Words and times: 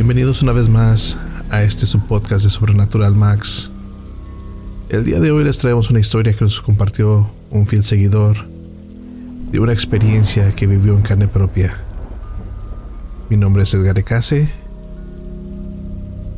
Bienvenidos 0.00 0.40
una 0.40 0.52
vez 0.52 0.70
más 0.70 1.20
a 1.50 1.62
este 1.62 1.84
subpodcast 1.84 2.44
de 2.44 2.50
Sobrenatural 2.50 3.14
Max. 3.14 3.70
El 4.88 5.04
día 5.04 5.20
de 5.20 5.30
hoy 5.30 5.44
les 5.44 5.58
traemos 5.58 5.90
una 5.90 6.00
historia 6.00 6.32
que 6.32 6.42
nos 6.42 6.62
compartió 6.62 7.30
un 7.50 7.66
fiel 7.66 7.84
seguidor 7.84 8.48
de 9.52 9.60
una 9.60 9.74
experiencia 9.74 10.54
que 10.54 10.66
vivió 10.66 10.94
en 10.94 11.02
carne 11.02 11.28
propia. 11.28 11.82
Mi 13.28 13.36
nombre 13.36 13.64
es 13.64 13.74
Edgar 13.74 13.98
Ecase. 13.98 14.50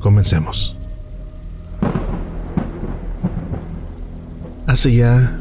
Comencemos. 0.01 0.75
Hace 4.67 4.93
ya 4.93 5.41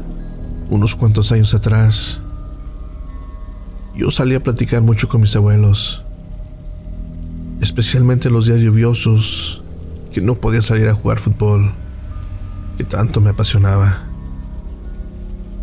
unos 0.70 0.94
cuantos 0.94 1.32
años 1.32 1.54
atrás, 1.54 2.22
yo 3.96 4.12
salí 4.12 4.36
a 4.36 4.42
platicar 4.44 4.80
mucho 4.80 5.08
con 5.08 5.22
mis 5.22 5.34
abuelos, 5.34 6.01
especialmente 7.62 8.26
en 8.26 8.34
los 8.34 8.46
días 8.46 8.58
lluviosos, 8.58 9.62
que 10.12 10.20
no 10.20 10.34
podía 10.34 10.62
salir 10.62 10.88
a 10.88 10.94
jugar 10.94 11.20
fútbol, 11.20 11.72
que 12.76 12.82
tanto 12.82 13.20
me 13.20 13.30
apasionaba. 13.30 14.02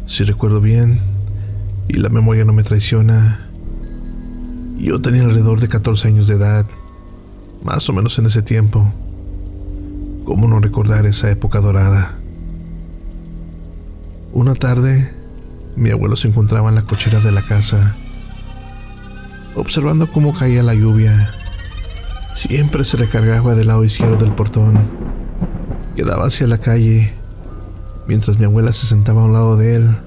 Si 0.05 0.23
recuerdo 0.23 0.61
bien, 0.61 1.01
y 1.89 1.97
la 1.97 2.07
memoria 2.07 2.45
no 2.45 2.53
me 2.53 2.63
traiciona, 2.63 3.49
yo 4.77 5.01
tenía 5.01 5.23
alrededor 5.23 5.59
de 5.59 5.67
14 5.67 6.07
años 6.07 6.27
de 6.27 6.35
edad, 6.35 6.65
más 7.63 7.89
o 7.89 7.93
menos 7.93 8.17
en 8.17 8.27
ese 8.27 8.41
tiempo. 8.41 8.93
¿Cómo 10.23 10.47
no 10.47 10.61
recordar 10.61 11.05
esa 11.05 11.29
época 11.29 11.59
dorada? 11.59 12.17
Una 14.31 14.55
tarde, 14.55 15.13
mi 15.75 15.89
abuelo 15.89 16.15
se 16.15 16.29
encontraba 16.29 16.69
en 16.69 16.75
la 16.75 16.83
cochera 16.83 17.19
de 17.19 17.33
la 17.33 17.41
casa, 17.41 17.97
observando 19.53 20.09
cómo 20.09 20.33
caía 20.33 20.63
la 20.63 20.73
lluvia. 20.73 21.35
Siempre 22.33 22.83
se 22.83 22.97
recargaba 22.97 23.55
del 23.55 23.67
lado 23.67 23.83
izquierdo 23.83 24.17
del 24.17 24.33
portón, 24.33 24.79
que 25.95 26.03
daba 26.03 26.27
hacia 26.27 26.47
la 26.47 26.59
calle, 26.59 27.13
mientras 28.07 28.37
mi 28.37 28.45
abuela 28.45 28.71
se 28.71 28.85
sentaba 28.85 29.21
a 29.21 29.25
un 29.25 29.33
lado 29.33 29.57
de 29.57 29.75
él, 29.75 29.97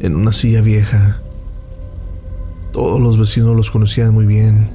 en 0.00 0.14
una 0.16 0.32
silla 0.32 0.62
vieja. 0.62 1.20
Todos 2.72 3.00
los 3.00 3.18
vecinos 3.18 3.56
los 3.56 3.70
conocían 3.70 4.14
muy 4.14 4.26
bien, 4.26 4.70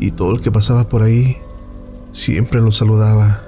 y 0.00 0.12
todo 0.12 0.34
el 0.34 0.40
que 0.40 0.50
pasaba 0.50 0.88
por 0.88 1.02
ahí 1.02 1.36
siempre 2.12 2.60
los 2.60 2.76
saludaba. 2.76 3.42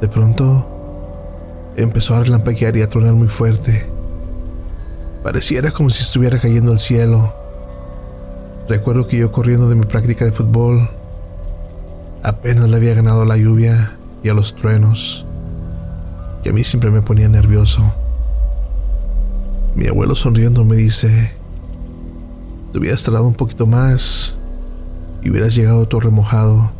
De 0.00 0.08
pronto, 0.08 1.72
empezó 1.76 2.16
a 2.16 2.24
relampaguear 2.24 2.76
y 2.76 2.82
a 2.82 2.88
tronar 2.88 3.14
muy 3.14 3.28
fuerte. 3.28 3.86
Pareciera 5.22 5.70
como 5.70 5.88
si 5.88 6.02
estuviera 6.02 6.38
cayendo 6.38 6.72
al 6.72 6.80
cielo. 6.80 7.43
Recuerdo 8.68 9.06
que 9.06 9.18
yo 9.18 9.30
corriendo 9.30 9.68
de 9.68 9.74
mi 9.74 9.82
práctica 9.82 10.24
de 10.24 10.32
fútbol, 10.32 10.88
apenas 12.22 12.70
le 12.70 12.76
había 12.76 12.94
ganado 12.94 13.20
a 13.20 13.26
la 13.26 13.36
lluvia 13.36 13.98
y 14.22 14.30
a 14.30 14.34
los 14.34 14.56
truenos, 14.56 15.26
que 16.42 16.48
a 16.48 16.52
mí 16.54 16.64
siempre 16.64 16.90
me 16.90 17.02
ponía 17.02 17.28
nervioso. 17.28 17.92
Mi 19.74 19.86
abuelo 19.86 20.14
sonriendo 20.14 20.64
me 20.64 20.76
dice, 20.76 21.34
te 22.72 22.78
hubieras 22.78 23.02
tardado 23.02 23.26
un 23.26 23.34
poquito 23.34 23.66
más 23.66 24.36
y 25.22 25.28
hubieras 25.28 25.54
llegado 25.54 25.86
todo 25.86 26.00
remojado. 26.00 26.70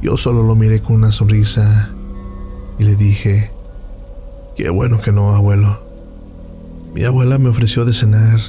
Yo 0.00 0.16
solo 0.16 0.42
lo 0.42 0.54
miré 0.54 0.80
con 0.80 0.96
una 0.96 1.12
sonrisa 1.12 1.90
y 2.78 2.84
le 2.84 2.96
dije, 2.96 3.50
qué 4.56 4.70
bueno 4.70 5.02
que 5.02 5.12
no, 5.12 5.36
abuelo. 5.36 5.82
Mi 6.94 7.04
abuela 7.04 7.36
me 7.36 7.50
ofreció 7.50 7.84
de 7.84 7.92
cenar, 7.92 8.40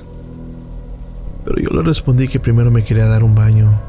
pero 1.43 1.61
yo 1.61 1.69
le 1.69 1.83
respondí 1.83 2.27
que 2.27 2.39
primero 2.39 2.71
me 2.71 2.83
quería 2.83 3.07
dar 3.07 3.23
un 3.23 3.35
baño 3.35 3.79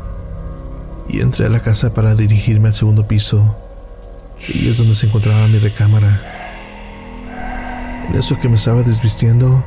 y 1.08 1.20
entré 1.20 1.46
a 1.46 1.50
la 1.50 1.60
casa 1.60 1.94
para 1.94 2.14
dirigirme 2.14 2.68
al 2.68 2.74
segundo 2.74 3.06
piso, 3.06 3.56
y 4.48 4.68
es 4.68 4.78
donde 4.78 4.94
se 4.94 5.06
encontraba 5.06 5.46
mi 5.48 5.58
recámara. 5.58 6.22
En 8.08 8.16
eso 8.16 8.38
que 8.38 8.48
me 8.48 8.56
estaba 8.56 8.82
desvistiendo, 8.82 9.64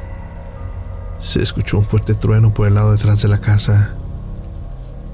se 1.19 1.41
escuchó 1.41 1.79
un 1.79 1.85
fuerte 1.85 2.13
trueno 2.13 2.53
por 2.53 2.67
el 2.67 2.75
lado 2.75 2.91
detrás 2.91 3.21
de 3.21 3.27
la 3.27 3.39
casa, 3.39 3.93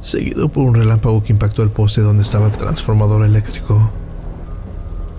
seguido 0.01 0.49
por 0.49 0.65
un 0.65 0.75
relámpago 0.75 1.23
que 1.23 1.33
impactó 1.33 1.63
el 1.63 1.69
poste 1.69 2.01
donde 2.01 2.23
estaba 2.23 2.47
el 2.47 2.51
transformador 2.51 3.25
eléctrico 3.25 3.91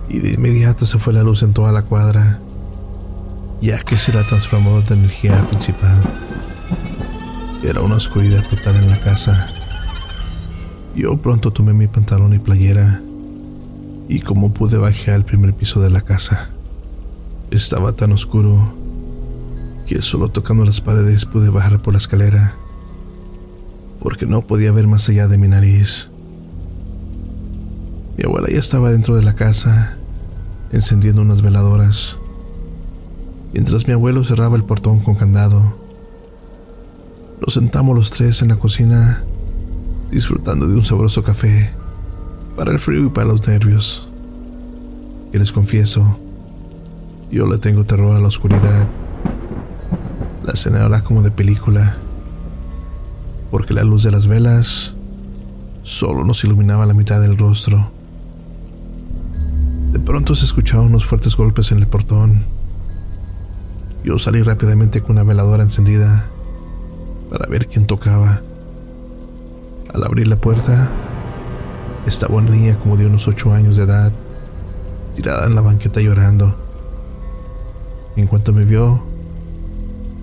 y 0.09 0.19
de 0.19 0.33
inmediato 0.33 0.85
se 0.85 0.99
fue 0.99 1.13
la 1.13 1.23
luz 1.23 1.41
en 1.43 1.53
toda 1.53 1.71
la 1.71 1.81
cuadra, 1.81 2.39
ya 3.61 3.79
que 3.79 3.97
será 3.97 4.25
transformador 4.25 4.85
de 4.85 4.95
energía 4.95 5.47
principal. 5.49 5.97
Era 7.65 7.81
una 7.81 7.95
oscuridad 7.95 8.47
total 8.47 8.75
en 8.75 8.91
la 8.91 8.99
casa. 8.99 9.47
Yo 10.95 11.17
pronto 11.17 11.49
tomé 11.49 11.73
mi 11.73 11.87
pantalón 11.87 12.35
y 12.35 12.37
playera 12.37 13.01
y 14.07 14.19
como 14.19 14.53
pude 14.53 14.77
bajé 14.77 15.11
al 15.11 15.25
primer 15.25 15.55
piso 15.55 15.81
de 15.81 15.89
la 15.89 16.01
casa. 16.01 16.51
Estaba 17.49 17.93
tan 17.93 18.11
oscuro 18.11 18.71
que 19.87 20.03
solo 20.03 20.29
tocando 20.29 20.63
las 20.63 20.79
paredes 20.79 21.25
pude 21.25 21.49
bajar 21.49 21.79
por 21.79 21.95
la 21.95 21.97
escalera, 21.97 22.53
porque 23.99 24.27
no 24.27 24.43
podía 24.43 24.71
ver 24.71 24.85
más 24.85 25.09
allá 25.09 25.27
de 25.27 25.39
mi 25.39 25.47
nariz. 25.47 26.11
Mi 28.15 28.25
abuela 28.25 28.47
ya 28.51 28.59
estaba 28.59 28.91
dentro 28.91 29.15
de 29.15 29.23
la 29.23 29.33
casa, 29.33 29.97
encendiendo 30.71 31.23
unas 31.23 31.41
veladoras, 31.41 32.19
mientras 33.53 33.87
mi 33.87 33.93
abuelo 33.93 34.23
cerraba 34.23 34.55
el 34.55 34.63
portón 34.63 34.99
con 34.99 35.15
candado. 35.15 35.84
Nos 37.41 37.53
sentamos 37.53 37.95
los 37.95 38.11
tres 38.11 38.41
en 38.41 38.47
la 38.47 38.55
cocina, 38.55 39.23
disfrutando 40.09 40.67
de 40.67 40.73
un 40.73 40.85
sabroso 40.85 41.21
café, 41.21 41.73
para 42.55 42.71
el 42.71 42.79
frío 42.79 43.07
y 43.07 43.09
para 43.09 43.27
los 43.27 43.45
nervios. 43.45 44.07
Y 45.33 45.37
les 45.37 45.51
confieso, 45.51 46.17
yo 47.29 47.45
le 47.45 47.57
tengo 47.57 47.83
terror 47.83 48.15
a 48.15 48.19
la 48.19 48.27
oscuridad. 48.27 48.87
La 50.45 50.55
cena 50.55 50.85
era 50.85 51.03
como 51.03 51.23
de 51.23 51.31
película, 51.31 51.97
porque 53.51 53.73
la 53.73 53.83
luz 53.83 54.03
de 54.03 54.11
las 54.11 54.27
velas 54.27 54.95
solo 55.83 56.23
nos 56.23 56.41
iluminaba 56.45 56.85
la 56.85 56.93
mitad 56.93 57.19
del 57.19 57.37
rostro. 57.37 57.91
De 59.91 59.99
pronto 59.99 60.35
se 60.35 60.45
escucharon 60.45 60.85
unos 60.85 61.05
fuertes 61.05 61.35
golpes 61.35 61.73
en 61.73 61.79
el 61.79 61.87
portón. 61.87 62.45
Yo 64.05 64.19
salí 64.19 64.41
rápidamente 64.41 65.01
con 65.01 65.11
una 65.11 65.23
veladora 65.23 65.63
encendida 65.63 66.29
para 67.35 67.49
ver 67.49 67.67
quién 67.67 67.85
tocaba. 67.85 68.41
Al 69.93 70.03
abrir 70.05 70.25
la 70.25 70.37
puerta, 70.37 70.89
estaba 72.05 72.35
una 72.35 72.49
niña 72.49 72.79
como 72.79 72.95
de 72.95 73.07
unos 73.07 73.27
ocho 73.27 73.51
años 73.51 73.75
de 73.75 73.83
edad, 73.83 74.13
tirada 75.15 75.45
en 75.45 75.53
la 75.53 75.59
banqueta 75.59 75.99
llorando. 75.99 76.55
En 78.15 78.27
cuanto 78.27 78.53
me 78.53 78.63
vio, 78.63 79.03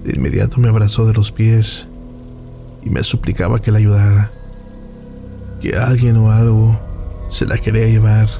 de 0.04 0.14
inmediato 0.16 0.58
me 0.58 0.70
abrazó 0.70 1.04
de 1.04 1.12
los 1.12 1.32
pies 1.32 1.86
y 2.82 2.88
me 2.88 3.04
suplicaba 3.04 3.58
que 3.58 3.72
la 3.72 3.78
ayudara, 3.78 4.30
que 5.60 5.76
alguien 5.76 6.16
o 6.16 6.32
algo 6.32 6.80
se 7.28 7.44
la 7.44 7.58
quería 7.58 7.88
llevar. 7.88 8.30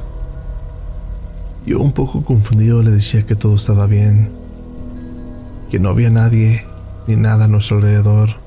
Yo 1.67 1.79
un 1.79 1.93
poco 1.93 2.25
confundido 2.25 2.83
le 2.83 2.91
decía 2.91 3.27
que 3.27 3.35
todo 3.35 3.55
estaba 3.55 3.85
bien, 3.85 4.31
que 5.71 5.79
no 5.79 5.91
había 5.91 6.09
nadie 6.09 6.65
ni 7.07 7.17
nada 7.17 7.45
a 7.45 7.49
nuestro 7.49 7.77
alrededor. 7.77 8.42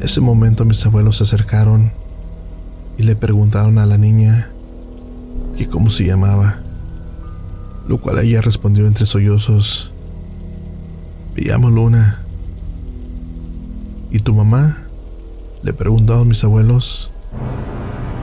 En 0.00 0.06
ese 0.06 0.22
momento 0.22 0.64
mis 0.64 0.84
abuelos 0.86 1.18
se 1.18 1.24
acercaron 1.24 1.92
y 2.96 3.02
le 3.02 3.16
preguntaron 3.16 3.76
a 3.76 3.84
la 3.84 3.98
niña 3.98 4.50
que 5.58 5.68
cómo 5.68 5.90
se 5.90 6.06
llamaba, 6.06 6.60
lo 7.86 7.98
cual 7.98 8.20
ella 8.20 8.40
respondió 8.40 8.86
entre 8.86 9.04
sollozos, 9.04 9.92
me 11.36 11.42
llamo 11.42 11.68
Luna. 11.68 12.22
¿Y 14.10 14.20
tu 14.20 14.34
mamá? 14.34 14.78
Le 15.62 15.74
preguntaron 15.74 16.28
mis 16.28 16.42
abuelos, 16.44 17.10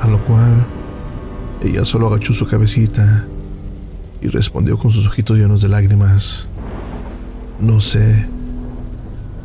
a 0.02 0.08
lo 0.08 0.18
cual 0.26 0.66
ella 1.64 1.86
solo 1.86 2.08
agachó 2.08 2.34
su 2.34 2.48
cabecita 2.48 3.28
y 4.20 4.30
respondió 4.30 4.80
con 4.80 4.90
sus 4.90 5.06
ojitos 5.06 5.38
llenos 5.38 5.62
de 5.62 5.68
lágrimas. 5.68 6.50
No 7.60 7.80
sé, 7.82 8.26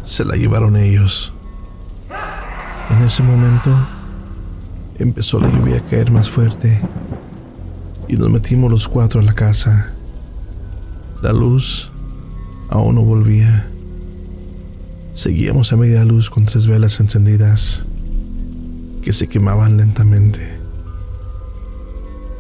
se 0.03 0.25
la 0.25 0.35
llevaron 0.37 0.79
ellos. 0.79 1.35
En 2.91 3.03
ese 3.03 3.23
momento 3.23 3.71
empezó 4.99 5.41
la 5.41 5.51
lluvia 5.51 5.79
a 5.79 5.81
caer 5.81 6.11
más 6.11 6.29
fuerte 6.29 6.81
y 8.09 8.17
nos 8.17 8.31
metimos 8.31 8.71
los 8.71 8.89
cuatro 8.89 9.21
a 9.21 9.25
la 9.25 9.35
casa. 9.35 9.93
La 11.23 11.33
luz 11.33 11.91
aún 12.69 12.97
no 12.97 13.03
volvía. 13.03 13.69
Seguíamos 15.15 15.73
a 15.73 15.77
media 15.77 16.05
luz 16.05 16.31
con 16.31 16.45
tres 16.45 16.67
velas 16.67 17.01
encendidas 17.01 17.85
que 19.03 19.13
se 19.13 19.29
quemaban 19.29 19.77
lentamente. 19.77 20.59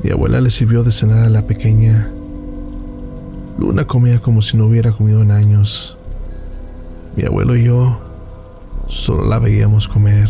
Mi 0.02 0.10
abuela 0.10 0.40
le 0.40 0.50
sirvió 0.50 0.82
de 0.82 0.90
cenar 0.90 1.24
a 1.24 1.28
la 1.28 1.46
pequeña. 1.46 2.10
Luna 3.58 3.86
comía 3.86 4.20
como 4.20 4.42
si 4.42 4.56
no 4.56 4.66
hubiera 4.66 4.92
comido 4.92 5.22
en 5.22 5.30
años. 5.30 5.96
Mi 7.16 7.24
abuelo 7.24 7.56
y 7.56 7.64
yo 7.64 8.11
solo 8.92 9.24
la 9.24 9.38
veíamos 9.38 9.88
comer. 9.88 10.28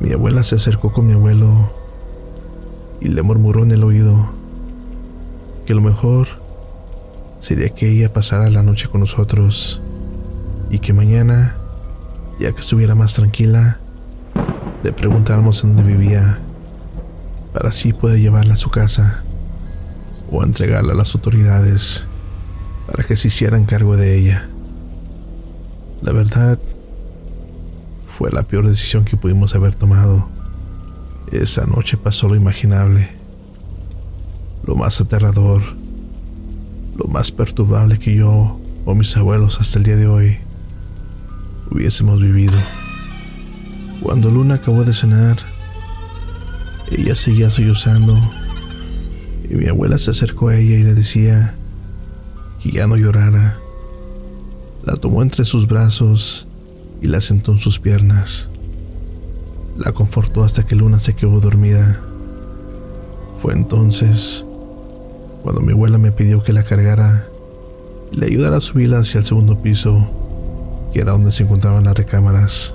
Mi 0.00 0.12
abuela 0.12 0.42
se 0.42 0.56
acercó 0.56 0.92
con 0.92 1.06
mi 1.06 1.12
abuelo 1.12 1.70
y 3.00 3.08
le 3.08 3.22
murmuró 3.22 3.62
en 3.62 3.70
el 3.70 3.84
oído 3.84 4.30
que 5.66 5.74
lo 5.74 5.80
mejor 5.80 6.26
sería 7.38 7.70
que 7.70 7.88
ella 7.88 8.12
pasara 8.12 8.50
la 8.50 8.64
noche 8.64 8.88
con 8.88 9.00
nosotros 9.00 9.80
y 10.68 10.80
que 10.80 10.92
mañana, 10.92 11.56
ya 12.40 12.50
que 12.50 12.60
estuviera 12.60 12.96
más 12.96 13.14
tranquila, 13.14 13.78
le 14.82 14.92
preguntáramos 14.92 15.62
en 15.62 15.76
dónde 15.76 15.92
vivía 15.92 16.40
para 17.52 17.68
así 17.68 17.92
poder 17.92 18.18
llevarla 18.18 18.54
a 18.54 18.58
su 18.58 18.70
casa 18.70 19.22
o 20.30 20.42
entregarla 20.42 20.92
a 20.92 20.96
las 20.96 21.14
autoridades 21.14 22.04
para 22.90 23.04
que 23.04 23.14
se 23.14 23.28
hicieran 23.28 23.64
cargo 23.64 23.96
de 23.96 24.18
ella. 24.18 24.48
La 26.02 26.12
verdad, 26.12 26.58
fue 28.16 28.30
la 28.30 28.44
peor 28.44 28.66
decisión 28.66 29.04
que 29.04 29.18
pudimos 29.18 29.54
haber 29.54 29.74
tomado. 29.74 30.26
Esa 31.32 31.66
noche 31.66 31.98
pasó 31.98 32.28
lo 32.28 32.34
imaginable, 32.34 33.10
lo 34.64 34.74
más 34.74 35.02
aterrador, 35.02 35.62
lo 36.96 37.08
más 37.08 37.30
perturbable 37.30 37.98
que 37.98 38.16
yo 38.16 38.58
o 38.86 38.94
mis 38.94 39.14
abuelos 39.18 39.60
hasta 39.60 39.78
el 39.78 39.84
día 39.84 39.96
de 39.96 40.06
hoy 40.06 40.38
hubiésemos 41.70 42.22
vivido. 42.22 42.56
Cuando 44.00 44.30
Luna 44.30 44.54
acabó 44.54 44.84
de 44.84 44.94
cenar, 44.94 45.36
ella 46.90 47.14
seguía 47.16 47.50
sollozando 47.50 48.18
y 49.50 49.56
mi 49.56 49.68
abuela 49.68 49.98
se 49.98 50.12
acercó 50.12 50.48
a 50.48 50.56
ella 50.56 50.76
y 50.76 50.84
le 50.84 50.94
decía 50.94 51.54
que 52.62 52.70
ya 52.70 52.86
no 52.86 52.96
llorara. 52.96 53.58
La 54.84 54.96
tomó 54.96 55.20
entre 55.20 55.44
sus 55.44 55.66
brazos 55.66 56.45
y 57.00 57.08
la 57.08 57.20
sentó 57.20 57.52
en 57.52 57.58
sus 57.58 57.78
piernas. 57.78 58.48
La 59.76 59.92
confortó 59.92 60.44
hasta 60.44 60.64
que 60.64 60.74
Luna 60.74 60.98
se 60.98 61.14
quedó 61.14 61.40
dormida. 61.40 62.00
Fue 63.40 63.52
entonces 63.52 64.44
cuando 65.42 65.60
mi 65.60 65.72
abuela 65.72 65.98
me 65.98 66.10
pidió 66.10 66.42
que 66.42 66.52
la 66.52 66.64
cargara 66.64 67.28
y 68.10 68.16
le 68.16 68.26
ayudara 68.26 68.56
a 68.56 68.60
subirla 68.60 68.98
hacia 68.98 69.18
el 69.18 69.24
segundo 69.24 69.62
piso, 69.62 70.06
que 70.92 71.00
era 71.00 71.12
donde 71.12 71.30
se 71.30 71.44
encontraban 71.44 71.84
las 71.84 71.96
recámaras. 71.96 72.74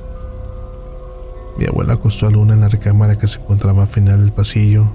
Mi 1.57 1.65
abuela 1.65 1.93
acostó 1.93 2.27
a 2.27 2.31
Luna 2.31 2.53
en 2.53 2.61
la 2.61 2.69
recámara 2.69 3.17
que 3.17 3.27
se 3.27 3.39
encontraba 3.39 3.81
al 3.81 3.87
final 3.87 4.21
del 4.21 4.31
pasillo, 4.31 4.85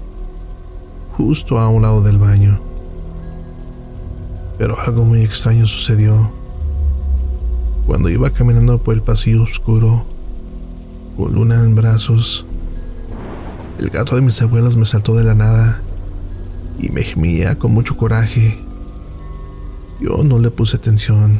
justo 1.17 1.59
a 1.59 1.67
un 1.67 1.83
lado 1.83 2.01
del 2.01 2.17
baño. 2.17 2.59
Pero 4.57 4.79
algo 4.79 5.03
muy 5.03 5.21
extraño 5.21 5.65
sucedió. 5.67 6.31
Cuando 7.87 8.09
iba 8.09 8.29
caminando 8.31 8.79
por 8.79 8.95
el 8.95 9.01
pasillo 9.01 9.43
oscuro, 9.43 10.05
con 11.15 11.33
Luna 11.33 11.55
en 11.55 11.73
brazos, 11.73 12.45
el 13.79 13.89
gato 13.89 14.17
de 14.17 14.21
mis 14.21 14.41
abuelos 14.41 14.75
me 14.75 14.83
saltó 14.83 15.15
de 15.15 15.23
la 15.23 15.33
nada 15.33 15.81
y 16.77 16.89
me 16.89 17.03
gemía 17.03 17.57
con 17.57 17.71
mucho 17.71 17.95
coraje. 17.95 18.59
Yo 20.01 20.21
no 20.25 20.37
le 20.37 20.51
puse 20.51 20.75
atención, 20.75 21.37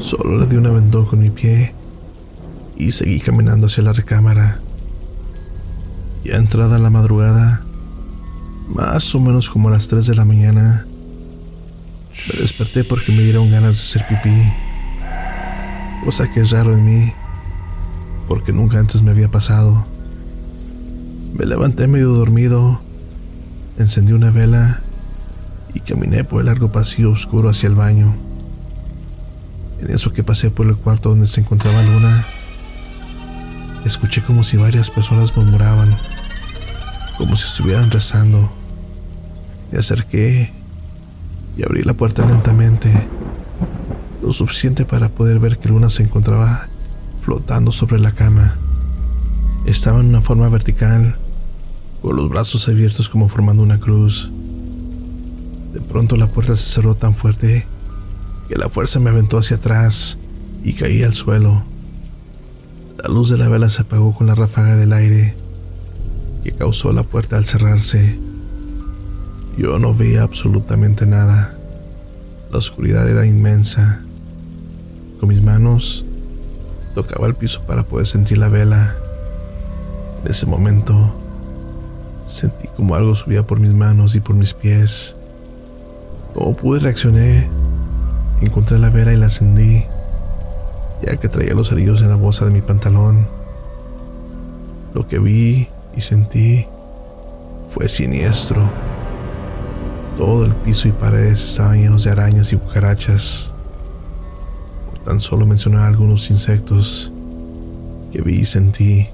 solo 0.00 0.36
le 0.36 0.46
di 0.46 0.56
un 0.56 0.66
aventón 0.66 1.06
con 1.06 1.20
mi 1.20 1.30
pie 1.30 1.74
y 2.76 2.90
seguí 2.90 3.20
caminando 3.20 3.66
hacia 3.66 3.84
la 3.84 3.92
recámara. 3.92 4.60
Ya 6.24 6.38
entrada 6.38 6.76
la 6.80 6.90
madrugada, 6.90 7.62
más 8.68 9.14
o 9.14 9.20
menos 9.20 9.48
como 9.48 9.68
a 9.68 9.72
las 9.72 9.86
3 9.86 10.08
de 10.08 10.14
la 10.16 10.24
mañana, 10.24 10.86
me 12.32 12.40
desperté 12.40 12.82
porque 12.82 13.12
me 13.12 13.22
dieron 13.22 13.48
ganas 13.48 13.76
de 13.76 13.82
hacer 13.82 14.06
pipí, 14.08 14.52
cosa 16.06 16.30
que 16.30 16.38
es 16.38 16.52
raro 16.52 16.72
en 16.72 16.84
mí, 16.84 17.12
porque 18.28 18.52
nunca 18.52 18.78
antes 18.78 19.02
me 19.02 19.10
había 19.10 19.28
pasado. 19.28 19.84
Me 21.36 21.44
levanté 21.46 21.88
medio 21.88 22.10
dormido, 22.10 22.80
encendí 23.76 24.12
una 24.12 24.30
vela 24.30 24.82
y 25.74 25.80
caminé 25.80 26.22
por 26.22 26.42
el 26.42 26.46
largo 26.46 26.70
pasillo 26.70 27.10
oscuro 27.10 27.50
hacia 27.50 27.68
el 27.68 27.74
baño. 27.74 28.14
En 29.80 29.90
eso 29.90 30.12
que 30.12 30.22
pasé 30.22 30.48
por 30.48 30.68
el 30.68 30.76
cuarto 30.76 31.08
donde 31.08 31.26
se 31.26 31.40
encontraba 31.40 31.82
Luna, 31.82 32.24
escuché 33.84 34.22
como 34.22 34.44
si 34.44 34.56
varias 34.56 34.92
personas 34.92 35.36
murmuraban, 35.36 35.96
como 37.18 37.34
si 37.34 37.48
estuvieran 37.48 37.90
rezando. 37.90 38.48
Me 39.72 39.80
acerqué 39.80 40.52
y 41.56 41.64
abrí 41.64 41.82
la 41.82 41.94
puerta 41.94 42.24
lentamente, 42.24 43.08
lo 44.26 44.32
suficiente 44.32 44.84
para 44.84 45.08
poder 45.08 45.38
ver 45.38 45.56
que 45.56 45.68
Luna 45.68 45.88
se 45.88 46.02
encontraba 46.02 46.66
flotando 47.22 47.70
sobre 47.70 48.00
la 48.00 48.10
cama. 48.10 48.56
Estaba 49.66 50.00
en 50.00 50.06
una 50.06 50.20
forma 50.20 50.48
vertical, 50.48 51.16
con 52.02 52.16
los 52.16 52.28
brazos 52.28 52.68
abiertos 52.68 53.08
como 53.08 53.28
formando 53.28 53.62
una 53.62 53.78
cruz. 53.78 54.32
De 55.72 55.80
pronto 55.80 56.16
la 56.16 56.26
puerta 56.26 56.56
se 56.56 56.72
cerró 56.72 56.96
tan 56.96 57.14
fuerte 57.14 57.68
que 58.48 58.56
la 58.56 58.68
fuerza 58.68 58.98
me 58.98 59.10
aventó 59.10 59.38
hacia 59.38 59.58
atrás 59.58 60.18
y 60.64 60.72
caí 60.72 61.04
al 61.04 61.14
suelo. 61.14 61.62
La 63.00 63.08
luz 63.08 63.30
de 63.30 63.38
la 63.38 63.48
vela 63.48 63.68
se 63.68 63.82
apagó 63.82 64.12
con 64.12 64.26
la 64.26 64.34
ráfaga 64.34 64.74
del 64.74 64.92
aire 64.92 65.36
que 66.42 66.50
causó 66.50 66.92
la 66.92 67.04
puerta 67.04 67.36
al 67.36 67.44
cerrarse. 67.44 68.18
Yo 69.56 69.78
no 69.78 69.94
veía 69.94 70.24
absolutamente 70.24 71.06
nada. 71.06 71.56
La 72.50 72.58
oscuridad 72.58 73.08
era 73.08 73.24
inmensa. 73.24 74.02
Con 75.20 75.28
mis 75.28 75.42
manos 75.42 76.04
tocaba 76.94 77.26
el 77.26 77.34
piso 77.34 77.62
para 77.66 77.82
poder 77.82 78.06
sentir 78.06 78.38
la 78.38 78.48
vela. 78.48 78.96
En 80.24 80.30
ese 80.30 80.46
momento 80.46 80.94
sentí 82.24 82.68
como 82.76 82.94
algo 82.94 83.14
subía 83.14 83.46
por 83.46 83.60
mis 83.60 83.72
manos 83.72 84.14
y 84.14 84.20
por 84.20 84.34
mis 84.34 84.52
pies. 84.54 85.16
Como 86.34 86.56
pude 86.56 86.80
reaccioné, 86.80 87.48
encontré 88.40 88.78
la 88.78 88.90
vela 88.90 89.12
y 89.12 89.16
la 89.16 89.26
encendí 89.26 89.84
ya 91.02 91.16
que 91.16 91.28
traía 91.28 91.54
los 91.54 91.68
cerillos 91.68 92.02
en 92.02 92.08
la 92.08 92.16
bolsa 92.16 92.44
de 92.44 92.50
mi 92.50 92.62
pantalón. 92.62 93.26
Lo 94.94 95.06
que 95.06 95.18
vi 95.18 95.68
y 95.94 96.00
sentí 96.00 96.66
fue 97.70 97.88
siniestro. 97.88 98.68
Todo 100.16 100.46
el 100.46 100.54
piso 100.54 100.88
y 100.88 100.92
paredes 100.92 101.44
estaban 101.44 101.80
llenos 101.80 102.04
de 102.04 102.10
arañas 102.10 102.52
y 102.52 102.56
cucarachas. 102.56 103.52
Tan 105.06 105.20
solo 105.20 105.46
mencionar 105.46 105.86
algunos 105.86 106.30
insectos 106.30 107.12
que 108.10 108.22
vi 108.22 108.40
y 108.40 108.44
sentí. 108.44 109.06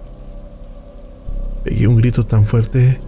Pegué 1.65 1.87
un 1.87 1.97
grito 1.97 2.25
tan 2.25 2.47
fuerte 2.47 2.99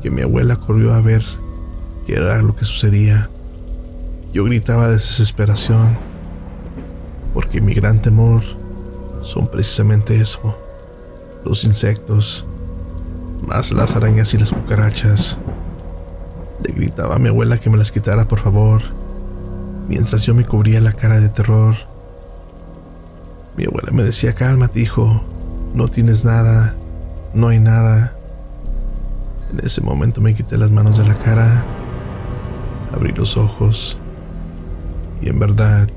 que 0.00 0.08
mi 0.08 0.22
abuela 0.22 0.54
corrió 0.54 0.94
a 0.94 1.00
ver 1.00 1.24
qué 2.06 2.14
era 2.14 2.40
lo 2.42 2.54
que 2.54 2.64
sucedía. 2.64 3.28
Yo 4.32 4.44
gritaba 4.44 4.86
de 4.86 4.92
desesperación 4.94 5.98
porque 7.34 7.60
mi 7.60 7.74
gran 7.74 8.00
temor 8.00 8.42
son 9.22 9.48
precisamente 9.48 10.20
eso, 10.20 10.56
los 11.44 11.64
insectos, 11.64 12.46
más 13.48 13.72
las 13.72 13.96
arañas 13.96 14.32
y 14.32 14.38
las 14.38 14.52
cucarachas. 14.52 15.38
Le 16.62 16.72
gritaba 16.72 17.16
a 17.16 17.18
mi 17.18 17.30
abuela 17.30 17.58
que 17.58 17.68
me 17.68 17.78
las 17.78 17.90
quitara, 17.90 18.28
por 18.28 18.38
favor, 18.38 18.80
mientras 19.90 20.22
yo 20.22 20.34
me 20.34 20.44
cubría 20.44 20.80
la 20.80 20.92
cara 20.92 21.18
de 21.18 21.28
terror. 21.28 21.74
Mi 23.56 23.64
abuela 23.64 23.90
me 23.90 24.04
decía, 24.04 24.34
cálmate, 24.34 24.80
hijo, 24.80 25.24
no 25.74 25.88
tienes 25.88 26.24
nada, 26.24 26.76
no 27.34 27.48
hay 27.48 27.58
nada. 27.58 28.16
En 29.52 29.66
ese 29.66 29.80
momento 29.80 30.20
me 30.20 30.32
quité 30.32 30.56
las 30.56 30.70
manos 30.70 30.96
de 30.96 31.04
la 31.08 31.18
cara, 31.18 31.64
abrí 32.94 33.12
los 33.12 33.36
ojos 33.36 33.98
y 35.20 35.28
en 35.28 35.40
verdad 35.40 35.88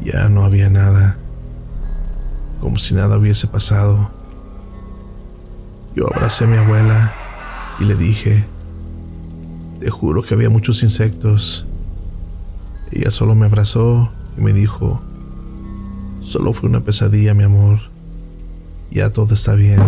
ya 0.00 0.28
no 0.28 0.44
había 0.44 0.70
nada, 0.70 1.16
como 2.60 2.78
si 2.78 2.94
nada 2.94 3.18
hubiese 3.18 3.48
pasado. 3.48 4.12
Yo 5.96 6.06
abracé 6.06 6.44
a 6.44 6.46
mi 6.46 6.56
abuela 6.56 7.14
y 7.80 7.84
le 7.84 7.96
dije, 7.96 8.44
te 9.80 9.90
juro 9.90 10.22
que 10.22 10.34
había 10.34 10.50
muchos 10.50 10.84
insectos. 10.84 11.66
Ella 12.90 13.10
solo 13.10 13.34
me 13.34 13.46
abrazó 13.46 14.10
y 14.36 14.40
me 14.40 14.52
dijo, 14.52 15.00
solo 16.20 16.52
fue 16.52 16.68
una 16.68 16.82
pesadilla, 16.82 17.34
mi 17.34 17.44
amor. 17.44 17.78
Ya 18.90 19.12
todo 19.12 19.34
está 19.34 19.54
bien. 19.54 19.80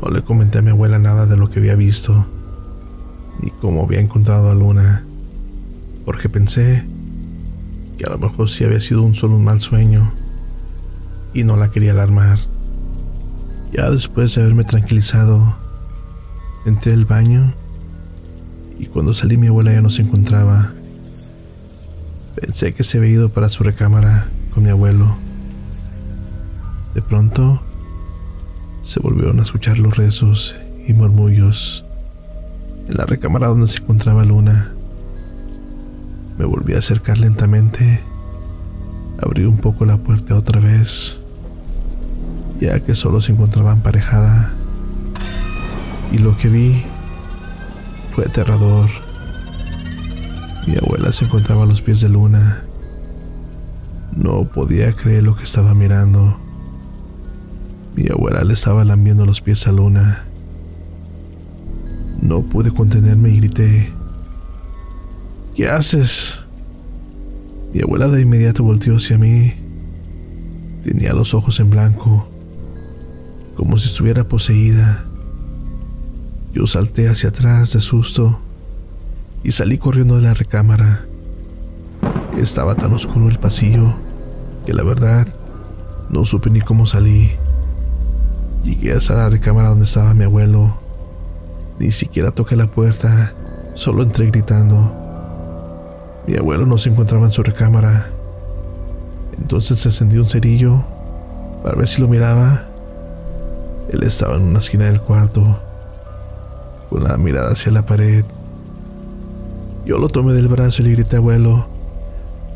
No 0.00 0.10
le 0.10 0.22
comenté 0.22 0.58
a 0.58 0.62
mi 0.62 0.70
abuela 0.70 0.98
nada 0.98 1.26
de 1.26 1.36
lo 1.36 1.50
que 1.50 1.58
había 1.58 1.74
visto, 1.74 2.26
ni 3.42 3.50
cómo 3.50 3.82
había 3.82 4.00
encontrado 4.00 4.50
a 4.50 4.54
Luna, 4.54 5.04
porque 6.04 6.28
pensé 6.28 6.84
que 7.98 8.04
a 8.04 8.10
lo 8.10 8.18
mejor 8.18 8.48
sí 8.48 8.62
había 8.64 8.78
sido 8.78 9.02
un 9.02 9.14
solo 9.14 9.36
un 9.36 9.44
mal 9.44 9.60
sueño 9.60 10.12
y 11.34 11.42
no 11.42 11.56
la 11.56 11.70
quería 11.70 11.92
alarmar. 11.92 12.38
Ya 13.72 13.90
después 13.90 14.34
de 14.34 14.42
haberme 14.42 14.64
tranquilizado, 14.64 15.56
entré 16.64 16.92
al 16.92 17.04
baño 17.04 17.54
y 18.78 18.86
cuando 18.86 19.12
salí 19.12 19.36
mi 19.36 19.48
abuela 19.48 19.72
ya 19.72 19.80
no 19.80 19.90
se 19.90 20.02
encontraba. 20.02 20.75
Pensé 22.40 22.74
que 22.74 22.84
se 22.84 22.98
había 22.98 23.10
ido 23.10 23.28
para 23.30 23.48
su 23.48 23.64
recámara 23.64 24.28
con 24.52 24.62
mi 24.62 24.68
abuelo. 24.68 25.16
De 26.94 27.00
pronto, 27.00 27.62
se 28.82 29.00
volvieron 29.00 29.38
a 29.38 29.42
escuchar 29.42 29.78
los 29.78 29.96
rezos 29.96 30.54
y 30.86 30.92
murmullos 30.92 31.84
en 32.88 32.96
la 32.96 33.04
recámara 33.04 33.48
donde 33.48 33.66
se 33.66 33.78
encontraba 33.78 34.24
Luna. 34.24 34.72
Me 36.38 36.44
volví 36.44 36.74
a 36.74 36.78
acercar 36.78 37.18
lentamente, 37.18 38.02
abrí 39.22 39.44
un 39.44 39.56
poco 39.56 39.86
la 39.86 39.96
puerta 39.96 40.34
otra 40.34 40.60
vez, 40.60 41.18
ya 42.60 42.80
que 42.80 42.94
solo 42.94 43.22
se 43.22 43.32
encontraba 43.32 43.72
emparejada, 43.72 44.52
y 46.12 46.18
lo 46.18 46.36
que 46.36 46.48
vi 46.48 46.84
fue 48.14 48.26
aterrador. 48.26 49.05
Mi 50.66 50.74
abuela 50.74 51.12
se 51.12 51.24
encontraba 51.24 51.62
a 51.62 51.66
los 51.66 51.80
pies 51.80 52.00
de 52.00 52.08
Luna. 52.08 52.64
No 54.16 54.50
podía 54.50 54.92
creer 54.94 55.22
lo 55.22 55.36
que 55.36 55.44
estaba 55.44 55.74
mirando. 55.74 56.40
Mi 57.94 58.08
abuela 58.08 58.42
le 58.42 58.54
estaba 58.54 58.84
lambiendo 58.84 59.24
los 59.24 59.40
pies 59.40 59.68
a 59.68 59.72
Luna. 59.72 60.24
No 62.20 62.42
pude 62.42 62.72
contenerme 62.72 63.30
y 63.30 63.36
grité. 63.36 63.92
¿Qué 65.54 65.68
haces? 65.68 66.40
Mi 67.72 67.82
abuela 67.82 68.08
de 68.08 68.22
inmediato 68.22 68.64
volteó 68.64 68.96
hacia 68.96 69.18
mí. 69.18 69.54
Tenía 70.82 71.12
los 71.12 71.32
ojos 71.32 71.60
en 71.60 71.70
blanco, 71.70 72.28
como 73.54 73.78
si 73.78 73.86
estuviera 73.86 74.26
poseída. 74.26 75.04
Yo 76.52 76.66
salté 76.66 77.08
hacia 77.08 77.28
atrás 77.28 77.72
de 77.72 77.80
susto 77.80 78.40
y 79.46 79.52
salí 79.52 79.78
corriendo 79.78 80.16
de 80.16 80.22
la 80.22 80.34
recámara. 80.34 81.04
Estaba 82.36 82.74
tan 82.74 82.92
oscuro 82.92 83.28
el 83.28 83.38
pasillo 83.38 83.94
que 84.66 84.74
la 84.74 84.82
verdad 84.82 85.28
no 86.10 86.24
supe 86.24 86.50
ni 86.50 86.60
cómo 86.60 86.84
salí. 86.84 87.30
Llegué 88.64 88.94
hasta 88.94 89.14
la 89.14 89.30
recámara 89.30 89.68
donde 89.68 89.84
estaba 89.84 90.14
mi 90.14 90.24
abuelo. 90.24 90.76
Ni 91.78 91.92
siquiera 91.92 92.32
toqué 92.32 92.56
la 92.56 92.66
puerta, 92.66 93.34
solo 93.74 94.02
entré 94.02 94.26
gritando. 94.32 94.92
Mi 96.26 96.34
abuelo 96.34 96.66
no 96.66 96.76
se 96.76 96.88
encontraba 96.88 97.26
en 97.26 97.30
su 97.30 97.44
recámara. 97.44 98.10
Entonces 99.38 99.86
encendí 99.86 100.18
un 100.18 100.28
cerillo 100.28 100.82
para 101.62 101.76
ver 101.76 101.86
si 101.86 102.02
lo 102.02 102.08
miraba. 102.08 102.64
Él 103.92 104.02
estaba 104.02 104.34
en 104.34 104.42
una 104.42 104.58
esquina 104.58 104.86
del 104.86 105.00
cuarto, 105.00 105.60
con 106.90 107.04
la 107.04 107.16
mirada 107.16 107.52
hacia 107.52 107.70
la 107.70 107.86
pared. 107.86 108.24
Yo 109.86 109.98
lo 109.98 110.08
tomé 110.08 110.32
del 110.32 110.48
brazo 110.48 110.82
y 110.82 110.86
le 110.86 110.90
grité 110.90 111.16
abuelo, 111.16 111.68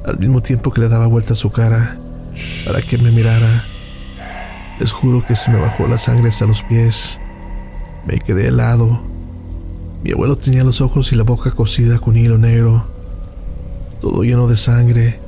al 0.05 0.19
mismo 0.19 0.43
tiempo 0.43 0.73
que 0.73 0.81
le 0.81 0.89
daba 0.89 1.07
vuelta 1.07 1.35
a 1.35 1.37
su 1.37 1.51
cara 1.51 1.97
para 2.67 2.83
que 2.83 2.99
me 2.99 3.13
mirara. 3.13 3.65
Les 4.81 4.91
juro 4.91 5.25
que 5.25 5.37
se 5.37 5.53
me 5.53 5.61
bajó 5.61 5.87
la 5.87 5.97
sangre 5.97 6.29
hasta 6.29 6.45
los 6.47 6.65
pies. 6.65 7.21
Me 8.05 8.19
quedé 8.19 8.49
helado. 8.49 9.01
Mi 10.03 10.11
abuelo 10.11 10.35
tenía 10.35 10.65
los 10.65 10.81
ojos 10.81 11.13
y 11.13 11.17
la 11.17 11.23
boca 11.23 11.53
cosida 11.53 12.01
con 12.01 12.17
hilo 12.17 12.37
negro, 12.37 12.85
todo 14.01 14.25
lleno 14.25 14.49
de 14.49 14.57
sangre. 14.57 15.21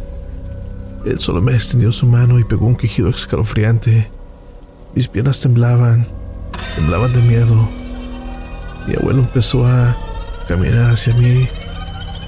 Él 1.04 1.20
solo 1.20 1.40
me 1.40 1.54
extendió 1.54 1.92
su 1.92 2.06
mano 2.06 2.40
y 2.40 2.44
pegó 2.44 2.66
un 2.66 2.76
quejido 2.76 3.10
escalofriante. 3.10 4.10
Mis 4.94 5.06
piernas 5.06 5.38
temblaban, 5.38 6.08
temblaban 6.74 7.12
de 7.12 7.22
miedo. 7.22 7.68
Mi 8.88 8.94
abuelo 8.96 9.20
empezó 9.20 9.66
a 9.66 9.96
caminar 10.48 10.90
hacia 10.90 11.14
mí. 11.14 11.48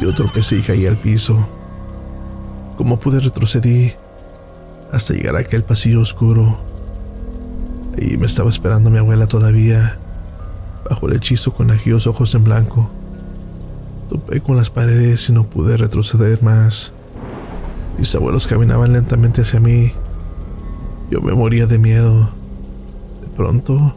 Y 0.01 0.05
otro 0.05 0.25
tropecé 0.25 0.57
y 0.59 0.63
caí 0.63 0.87
al 0.87 0.97
piso. 0.97 1.47
Como 2.77 2.99
pude 2.99 3.21
retrocedí 3.21 3.93
hasta 4.93 5.15
llegar 5.15 5.37
a 5.37 5.41
aquel 5.41 5.65
pasillo 5.65 6.01
oscuro. 6.01 6.59
Ahí 7.97 8.17
me 8.17 8.27
estaba 8.27 8.49
esperando 8.49 8.91
mi 8.91 8.99
abuela 8.99 9.27
todavía, 9.27 9.99
bajo 10.89 11.09
el 11.09 11.17
hechizo 11.17 11.53
con 11.53 11.71
aquellos 11.71 12.07
ojos 12.07 12.35
en 12.35 12.45
blanco. 12.45 12.91
Topé 14.11 14.41
con 14.41 14.57
las 14.57 14.71
paredes 14.71 15.29
y 15.29 15.33
no 15.33 15.45
pude 15.45 15.77
retroceder 15.77 16.43
más. 16.43 16.93
Mis 17.99 18.15
abuelos 18.15 18.47
caminaban 18.47 18.93
lentamente 18.93 19.43
hacia 19.43 19.61
mí. 19.61 19.93
Yo 21.11 21.21
me 21.21 21.33
moría 21.33 21.67
de 21.67 21.79
miedo. 21.79 22.31
De 23.21 23.29
pronto, 23.37 23.95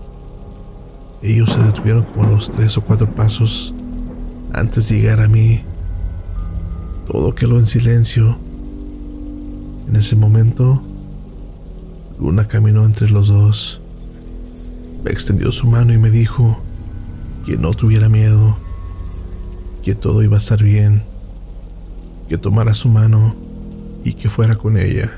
ellos 1.21 1.51
se 1.51 1.61
detuvieron 1.61 2.03
como 2.03 2.25
a 2.25 2.29
los 2.29 2.51
tres 2.51 2.77
o 2.77 2.81
cuatro 2.81 3.09
pasos 3.09 3.73
antes 4.53 4.89
de 4.89 4.99
llegar 4.99 5.21
a 5.21 5.27
mí. 5.27 5.63
Todo 7.07 7.33
quedó 7.33 7.57
en 7.57 7.67
silencio. 7.67 8.37
En 9.87 9.95
ese 9.95 10.17
momento, 10.17 10.81
Luna 12.19 12.47
caminó 12.47 12.85
entre 12.85 13.09
los 13.09 13.29
dos. 13.29 13.81
Me 15.05 15.11
extendió 15.11 15.51
su 15.53 15.67
mano 15.67 15.93
y 15.93 15.97
me 15.97 16.11
dijo 16.11 16.59
que 17.45 17.57
no 17.57 17.73
tuviera 17.73 18.09
miedo, 18.09 18.57
que 19.83 19.95
todo 19.95 20.21
iba 20.21 20.35
a 20.35 20.39
estar 20.39 20.61
bien, 20.61 21.03
que 22.27 22.37
tomara 22.37 22.73
su 22.73 22.89
mano 22.89 23.35
y 24.03 24.13
que 24.13 24.29
fuera 24.29 24.57
con 24.57 24.77
ella. 24.77 25.09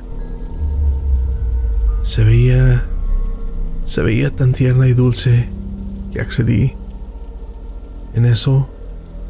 Se 2.03 2.23
veía, 2.23 2.83
se 3.83 4.03
veía 4.03 4.35
tan 4.35 4.53
tierna 4.53 4.87
y 4.87 4.93
dulce 4.93 5.49
que 6.13 6.21
accedí. 6.21 6.73
En 8.13 8.25
eso, 8.25 8.69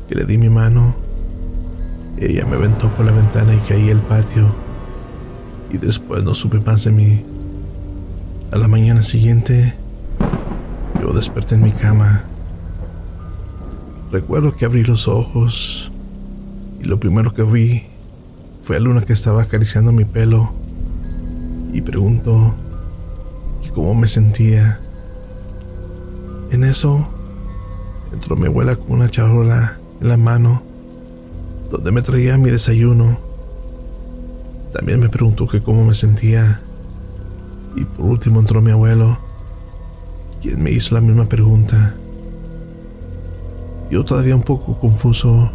que 0.10 0.16
le 0.16 0.26
di 0.26 0.38
mi 0.38 0.50
mano, 0.50 0.96
ella 2.18 2.46
me 2.46 2.56
aventó 2.56 2.94
por 2.94 3.06
la 3.06 3.12
ventana 3.12 3.54
y 3.54 3.60
caí 3.60 3.90
al 3.90 4.02
patio. 4.02 4.54
Y 5.72 5.78
después 5.78 6.24
no 6.24 6.36
supe 6.36 6.60
más 6.60 6.86
de 6.86 6.92
mí. 6.92 7.26
A 8.52 8.58
la 8.58 8.68
mañana 8.68 9.04
siguiente, 9.04 9.76
yo 11.02 11.14
desperté 11.14 11.56
en 11.56 11.64
mi 11.64 11.72
cama. 11.72 12.24
Recuerdo 14.12 14.56
que 14.56 14.66
abrí 14.66 14.84
los 14.84 15.08
ojos 15.08 15.92
y 16.82 16.86
lo 16.86 17.00
primero 17.00 17.34
que 17.34 17.44
vi 17.44 17.84
fue 18.64 18.78
a 18.78 18.80
Luna 18.80 19.02
que 19.02 19.14
estaba 19.14 19.44
acariciando 19.44 19.92
mi 19.92 20.06
pelo 20.06 20.52
y 21.74 21.82
preguntó 21.82 22.56
cómo 23.74 23.94
me 23.94 24.08
sentía. 24.08 24.80
En 26.52 26.64
eso 26.64 27.08
entró 28.12 28.36
mi 28.36 28.48
abuela 28.48 28.76
con 28.76 28.92
una 28.92 29.10
charola 29.10 29.78
en 30.02 30.08
la 30.08 30.18
mano 30.18 30.64
donde 31.70 31.92
me 31.92 32.02
traía 32.02 32.38
mi 32.38 32.50
desayuno. 32.50 33.20
También 34.74 35.00
me 35.00 35.10
preguntó 35.10 35.48
que 35.48 35.62
cómo 35.62 35.86
me 35.86 35.94
sentía. 35.94 36.62
Y 37.76 37.86
por 37.86 38.06
último 38.06 38.40
entró 38.40 38.62
mi 38.62 38.72
abuelo, 38.72 39.18
quien 40.42 40.62
me 40.62 40.72
hizo 40.72 40.96
la 40.96 41.02
misma 41.02 41.28
pregunta. 41.30 41.94
Yo 43.92 44.04
todavía 44.04 44.36
un 44.36 44.44
poco 44.44 44.78
confuso 44.80 45.52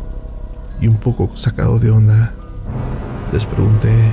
y 0.81 0.89
un 0.89 0.97
poco 0.97 1.37
sacado 1.37 1.79
de 1.79 1.91
onda, 1.91 2.35
les 3.33 3.47
pregunté 3.47 4.13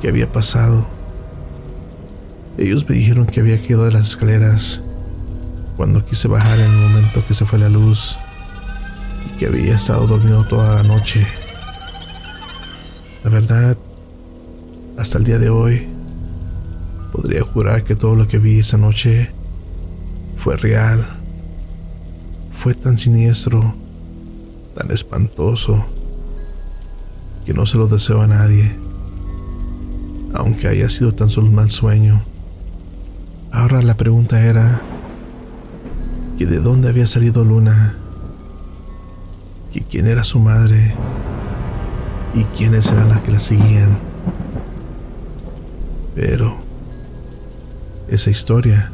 qué 0.00 0.08
había 0.08 0.30
pasado. 0.30 0.86
Ellos 2.58 2.88
me 2.88 2.96
dijeron 2.96 3.26
que 3.26 3.40
había 3.40 3.58
caído 3.58 3.84
de 3.84 3.92
las 3.92 4.10
escaleras 4.10 4.82
cuando 5.76 6.04
quise 6.04 6.28
bajar 6.28 6.58
en 6.58 6.70
el 6.70 6.76
momento 6.76 7.24
que 7.26 7.32
se 7.32 7.46
fue 7.46 7.58
la 7.58 7.68
luz 7.68 8.18
que 9.40 9.46
había 9.46 9.76
estado 9.76 10.06
dormido 10.06 10.44
toda 10.44 10.74
la 10.74 10.82
noche. 10.82 11.26
La 13.24 13.30
verdad, 13.30 13.74
hasta 14.98 15.16
el 15.16 15.24
día 15.24 15.38
de 15.38 15.48
hoy, 15.48 15.88
podría 17.10 17.42
jurar 17.42 17.84
que 17.84 17.96
todo 17.96 18.14
lo 18.16 18.28
que 18.28 18.36
vi 18.36 18.58
esa 18.58 18.76
noche 18.76 19.30
fue 20.36 20.58
real. 20.58 21.06
Fue 22.62 22.74
tan 22.74 22.98
siniestro, 22.98 23.74
tan 24.74 24.90
espantoso, 24.90 25.86
que 27.46 27.54
no 27.54 27.64
se 27.64 27.78
lo 27.78 27.86
deseo 27.88 28.20
a 28.20 28.26
nadie, 28.26 28.76
aunque 30.34 30.68
haya 30.68 30.90
sido 30.90 31.14
tan 31.14 31.30
solo 31.30 31.46
un 31.46 31.54
mal 31.54 31.70
sueño. 31.70 32.20
Ahora 33.52 33.80
la 33.80 33.96
pregunta 33.96 34.42
era 34.42 34.82
que 36.36 36.44
de 36.44 36.58
dónde 36.58 36.90
había 36.90 37.06
salido 37.06 37.42
Luna, 37.42 37.99
que 39.72 39.82
quién 39.82 40.06
era 40.06 40.24
su 40.24 40.38
madre 40.38 40.94
y 42.34 42.44
quiénes 42.44 42.90
eran 42.90 43.08
las 43.08 43.20
que 43.20 43.30
la 43.32 43.38
seguían. 43.38 43.98
Pero 46.14 46.58
esa 48.08 48.30
historia 48.30 48.90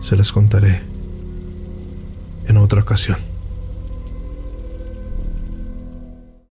se 0.00 0.16
las 0.16 0.32
contaré 0.32 0.82
en 2.46 2.56
otra 2.56 2.80
ocasión. 2.80 3.35